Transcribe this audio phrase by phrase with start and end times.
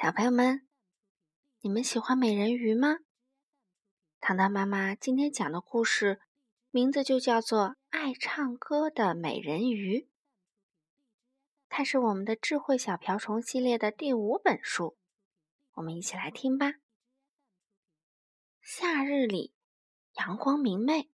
[0.00, 0.64] 小朋友们，
[1.60, 2.98] 你们喜欢美人鱼吗？
[4.20, 6.20] 糖糖妈妈今天讲的故事
[6.70, 10.02] 名字就叫做《爱唱歌的美人鱼》，
[11.68, 14.96] 它是我们的智慧小瓢虫系列的第五本书。
[15.72, 16.74] 我们一起来听吧。
[18.62, 19.52] 夏日里，
[20.12, 21.10] 阳光明媚。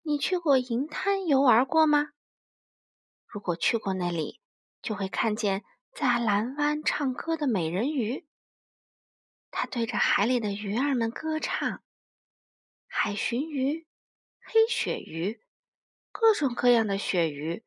[0.00, 2.12] 你去过银滩游玩过吗？
[3.26, 4.40] 如果去过那里，
[4.80, 5.66] 就会看见。
[5.98, 8.24] 在蓝湾唱歌的美人鱼，
[9.50, 11.82] 它对着海里的鱼儿们歌唱。
[12.86, 13.84] 海鲟鱼、
[14.38, 15.42] 黑鳕鱼，
[16.12, 17.64] 各种各样的鳕鱼，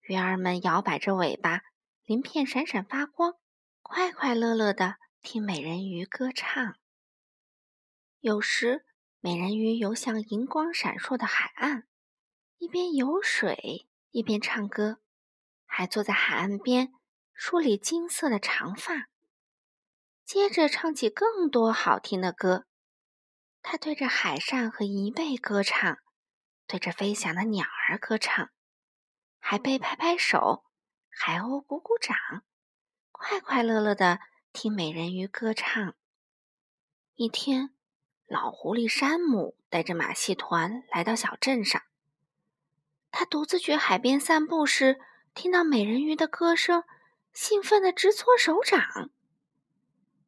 [0.00, 1.62] 鱼儿们摇摆着尾巴，
[2.02, 3.36] 鳞片闪闪发光，
[3.80, 6.80] 快快乐乐的听美人鱼歌唱。
[8.18, 8.84] 有时，
[9.20, 11.86] 美人鱼游向银光闪烁的海岸，
[12.58, 15.00] 一边游水一边唱歌，
[15.64, 16.92] 还坐在海岸边。
[17.42, 19.08] 梳理金色的长发，
[20.26, 22.66] 接着唱起更多好听的歌。
[23.62, 25.96] 他对着海扇和贻贝歌唱，
[26.66, 28.50] 对着飞翔的鸟儿歌唱。
[29.38, 30.66] 海贝拍拍手，
[31.08, 32.14] 海鸥鼓鼓掌，
[33.10, 34.20] 快快乐乐的
[34.52, 35.94] 听美人鱼歌唱。
[37.14, 37.74] 一天，
[38.26, 41.80] 老狐狸山姆带着马戏团来到小镇上。
[43.10, 45.00] 他独自去海边散步时，
[45.32, 46.84] 听到美人鱼的歌声。
[47.32, 49.10] 兴奋的直搓手掌，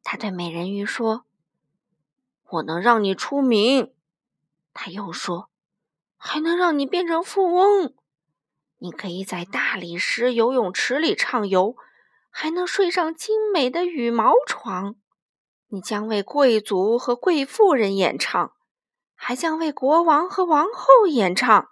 [0.03, 1.25] 他对美人鱼说
[2.49, 3.93] ：“我能让你出名。”
[4.73, 5.49] 他又说
[6.17, 7.93] ：“还能让你变成富翁。
[8.79, 11.75] 你可以在大理石游泳池里畅游，
[12.29, 14.95] 还能睡上精美的羽毛床。
[15.67, 18.53] 你将为贵族和贵妇人演唱，
[19.13, 21.69] 还将为国王和王后演唱。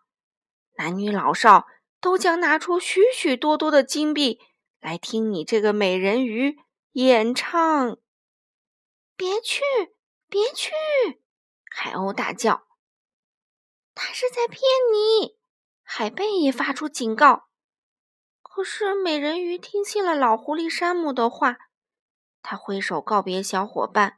[0.78, 1.68] 男女老少
[2.00, 4.40] 都将拿出许许多多的金币。”
[4.82, 6.58] 来听你这个美人鱼
[6.94, 7.98] 演唱！
[9.16, 9.62] 别去，
[10.28, 10.72] 别去！
[11.70, 12.68] 海鸥大叫。
[13.94, 14.60] 他是在骗
[14.92, 15.38] 你！
[15.84, 17.50] 海贝也发出警告。
[18.42, 21.58] 可是美人鱼听信了老狐狸山姆的话，
[22.42, 24.18] 他挥手告别小伙伴，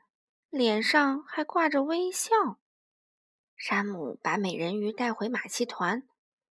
[0.49, 2.31] 脸上还挂着微笑。
[3.57, 6.07] 山姆把美人鱼带回马戏团，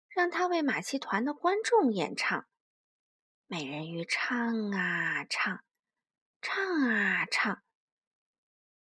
[0.08, 2.46] 让他为马戏团的观众演唱。
[3.46, 5.62] 美人鱼唱啊唱，
[6.40, 7.62] 唱啊唱，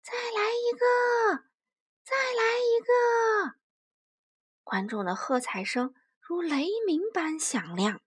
[0.04, 1.46] 再来一个，
[2.04, 3.56] 再来一个！
[4.64, 8.00] 观众的喝彩声如雷鸣般响亮。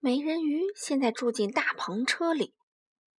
[0.00, 2.56] 美人鱼现在住进大篷车里，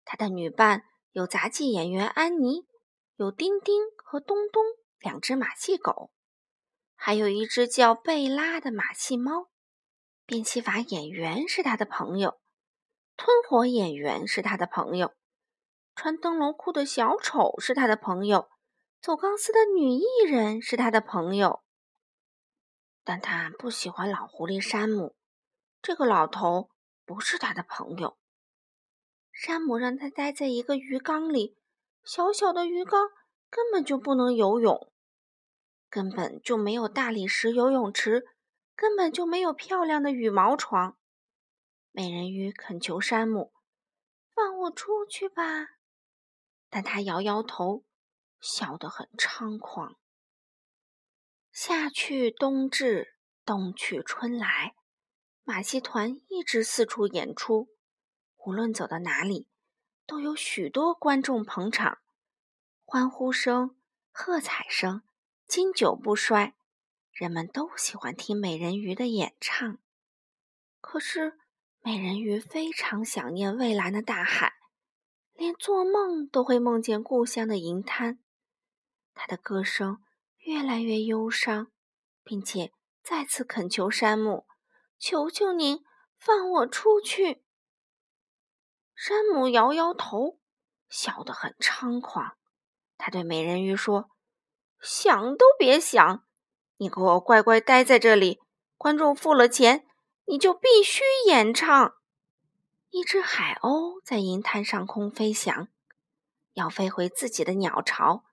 [0.03, 0.83] 她的女伴
[1.13, 2.67] 有杂技演员安妮，
[3.15, 4.61] 有丁丁和东东
[4.99, 6.11] 两只马戏狗，
[6.95, 9.49] 还有一只叫贝拉的马戏猫。
[10.27, 12.37] 变戏法演员是他的朋友，
[13.15, 15.13] 吞火演员是他的朋友，
[15.95, 18.49] 穿灯笼裤的小丑是他的朋友，
[19.01, 21.63] 走钢丝的女艺人是他的朋友。
[23.05, 25.15] 但他不喜欢老狐狸山姆，
[25.81, 26.71] 这个老头
[27.05, 28.17] 不是他的朋友。
[29.31, 31.55] 山姆让他待在一个鱼缸里，
[32.03, 33.11] 小小的鱼缸
[33.49, 34.91] 根本就不能游泳，
[35.89, 38.25] 根本就没有大理石游泳池。
[38.77, 40.97] 根本就没有漂亮的羽毛床。
[41.91, 43.51] 美人鱼恳求山姆
[44.35, 45.43] ：“放我出去吧！”
[46.69, 47.83] 但他摇摇头，
[48.39, 49.97] 笑得很猖狂。
[51.51, 54.75] 夏去冬至，冬去春来，
[55.43, 57.69] 马戏团一直四处演出。
[58.45, 59.49] 无论走到哪里，
[60.05, 61.97] 都有许多观众捧场，
[62.85, 63.75] 欢呼声、
[64.11, 65.01] 喝彩声
[65.47, 66.56] 经久不衰。
[67.17, 69.79] 人们都喜欢听美人鱼的演唱，
[70.79, 71.39] 可是
[71.79, 74.53] 美人鱼非常想念蔚蓝的大海，
[75.33, 78.19] 连做梦都会梦见故乡的银滩。
[79.15, 79.97] 她的歌声
[80.37, 81.71] 越来越忧伤，
[82.23, 84.45] 并且再次恳求山姆
[84.99, 85.83] ：“求求您
[86.19, 87.43] 放我出去。”
[88.93, 90.39] 山姆摇摇头，
[90.87, 92.37] 笑得很猖狂。
[92.95, 94.11] 他对美人鱼说
[94.79, 96.23] ：“想都别想！”
[96.77, 98.39] 你给我乖乖待在这里，
[98.77, 99.85] 观众付了钱，
[100.25, 101.95] 你就必须演唱。
[102.89, 105.67] 一只海鸥在银滩上空飞翔，
[106.53, 108.23] 要飞回自己的鸟巢。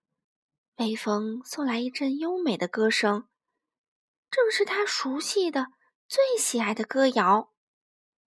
[0.77, 3.29] 微风送来一阵优美的歌声，
[4.31, 5.69] 正是他熟悉的、
[6.07, 7.53] 最喜爱的歌谣。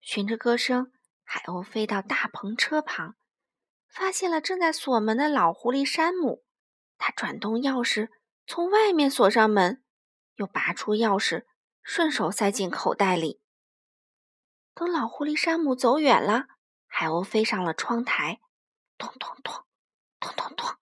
[0.02, 0.92] 循着歌声，
[1.24, 3.16] 海鸥飞到大篷车旁，
[3.88, 6.44] 发现了正在锁门的老狐狸山姆。
[6.98, 8.10] 他转动钥匙，
[8.48, 9.84] 从外面锁上门。
[10.38, 11.46] 又拔出钥匙，
[11.84, 13.42] 顺手塞进口袋里。
[14.74, 16.46] 等老狐狸山姆走远了，
[16.88, 18.40] 海鸥飞上了窗台，
[18.98, 19.54] 咚咚咚，
[20.20, 20.76] 咚咚咚。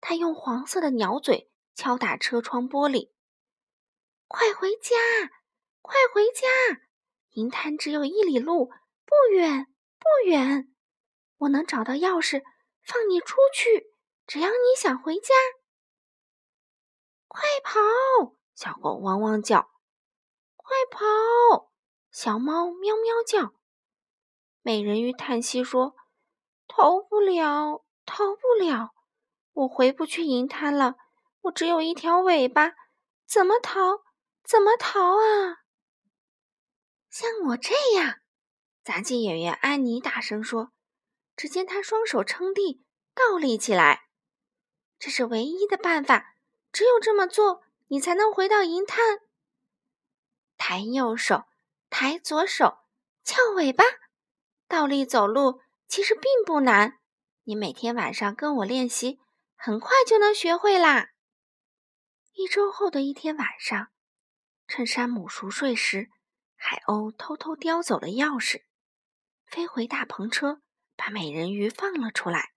[0.00, 3.12] 它用黄色的鸟嘴敲打车窗玻璃。
[4.26, 4.96] 快回家，
[5.82, 6.46] 快回家！
[7.30, 8.66] 银滩只有一里路，
[9.04, 9.66] 不远
[9.98, 10.72] 不远。
[11.38, 12.42] 我能找到钥匙，
[12.82, 13.92] 放你出去。
[14.26, 15.34] 只要你想回家，
[17.26, 18.36] 快跑！
[18.60, 19.70] 小狗汪汪叫。
[20.54, 21.72] 快跑！
[22.10, 23.54] 小猫喵喵叫。
[24.60, 25.96] 美人鱼叹息说
[26.68, 28.90] ：“逃不了，逃不了，
[29.54, 30.96] 我回不去银滩了。
[31.40, 32.74] 我只有一条尾巴，
[33.26, 34.02] 怎么逃？
[34.44, 35.64] 怎么逃啊？”
[37.08, 38.16] 像我这样，
[38.84, 40.70] 杂技演员安妮大声说。
[41.34, 42.84] 只见她双手撑地，
[43.14, 44.02] 倒立起来。
[44.98, 46.34] 这是唯一的办法，
[46.70, 47.62] 只有这么做，
[47.92, 49.18] 你才能回到银滩。
[50.56, 51.44] 抬右手，
[51.88, 52.78] 抬左手，
[53.24, 53.84] 翘尾巴，
[54.68, 57.00] 倒立走路其实并不难。
[57.42, 59.18] 你每天晚上跟我练习，
[59.56, 61.08] 很快就能学会啦。
[62.34, 63.88] 一周后的一天晚上，
[64.68, 66.10] 趁山姆熟睡时，
[66.54, 68.62] 海鸥偷偷叼走了钥匙，
[69.46, 70.62] 飞回大篷车，
[70.94, 72.52] 把美人鱼放了出来。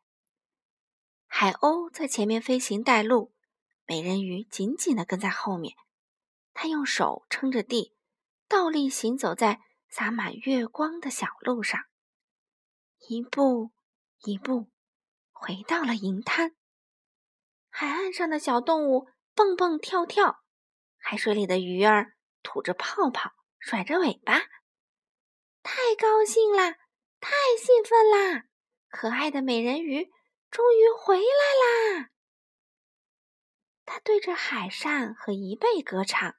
[1.26, 3.34] 海鸥在前面飞行带路，
[3.86, 5.76] 美人鱼紧紧地跟在后面。
[6.54, 7.96] 他用手撑着地，
[8.48, 9.60] 倒立行走在
[9.90, 11.82] 洒满月光的小路上，
[13.08, 13.72] 一步
[14.24, 14.70] 一步
[15.32, 16.56] 回到了银滩。
[17.70, 20.44] 海岸上的小动物蹦蹦跳跳，
[20.98, 22.14] 海水里的鱼儿
[22.44, 24.40] 吐着泡泡，甩着尾巴。
[25.64, 26.78] 太高兴啦！
[27.20, 28.46] 太兴奋啦！
[28.90, 30.12] 可爱的美人鱼
[30.52, 32.10] 终于回来啦！
[33.94, 36.36] 他对着海扇和贻贝歌唱。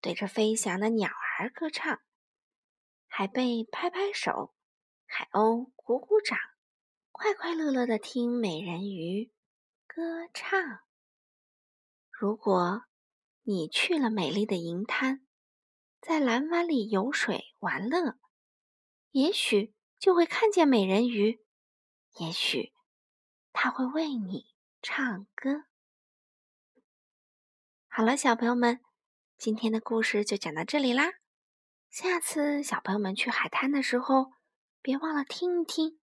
[0.00, 1.08] 对着飞翔的鸟
[1.38, 2.00] 儿歌唱，
[3.06, 4.52] 海贝拍拍手，
[5.06, 6.36] 海鸥鼓鼓掌，
[7.12, 9.32] 快快乐乐的听美人鱼
[9.86, 10.80] 歌唱。
[12.10, 12.82] 如果
[13.42, 15.24] 你去了美丽的银滩，
[16.00, 18.18] 在蓝湾里游水玩乐，
[19.12, 21.40] 也许就会看见美人鱼，
[22.18, 22.72] 也许
[23.52, 24.48] 它会为你
[24.82, 25.69] 唱歌。
[27.92, 28.78] 好了，小朋友们。
[29.36, 31.14] 今天的故事就讲到这里啦，
[31.90, 34.30] 下次小朋友们去海滩的时候，
[34.80, 35.98] 别忘了听一听，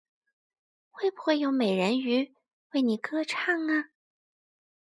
[0.92, 2.36] 会不会有美人鱼
[2.74, 3.86] 为你歌唱啊？